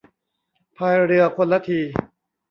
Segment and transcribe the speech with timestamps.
[0.77, 1.79] พายเรือคนละที